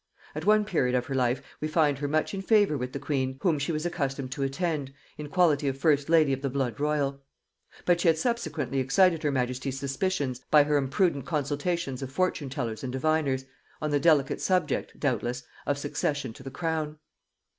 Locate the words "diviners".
12.91-13.45